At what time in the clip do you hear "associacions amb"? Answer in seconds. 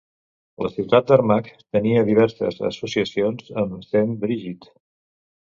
2.71-3.77